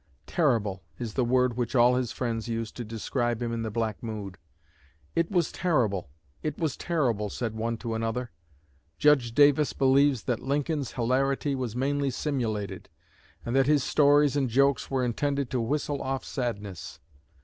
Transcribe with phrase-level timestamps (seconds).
[0.25, 4.01] "'Terrible' is the word which all his friends used to describe him in the black
[4.01, 4.39] mood.
[5.15, 6.09] 'It was terrible!
[6.41, 8.31] It was terrible!' said one to another."
[8.97, 12.89] Judge Davis believes that Lincoln's hilarity was mainly simulated,
[13.45, 16.99] and that "his stories and jokes were intended to whistle off sadness."